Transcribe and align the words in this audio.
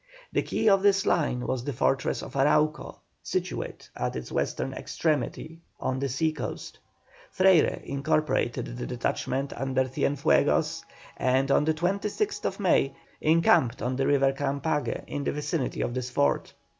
The 0.33 0.41
key 0.41 0.67
of 0.67 0.81
this 0.81 1.05
line 1.05 1.45
was 1.45 1.63
the 1.63 1.73
fortress 1.73 2.23
of 2.23 2.33
Arauco, 2.33 3.01
situate 3.21 3.87
at 3.95 4.15
its 4.15 4.31
western 4.31 4.73
extremity 4.73 5.59
on 5.79 5.99
the 5.99 6.09
sea 6.09 6.31
coast. 6.33 6.79
Freyre 7.29 7.83
incorporated 7.85 8.77
the 8.79 8.87
detachment 8.87 9.53
under 9.53 9.85
Cienfuegos, 9.87 10.81
and 11.17 11.51
on 11.51 11.65
the 11.65 11.75
26th 11.75 12.59
May 12.59 12.95
encamped 13.21 13.83
on 13.83 13.95
the 13.95 14.07
River 14.07 14.33
Carampague 14.33 15.03
in 15.05 15.23
the 15.23 15.33
vicinity 15.33 15.81
of 15.81 15.93
this 15.93 16.09
fort. 16.09 16.55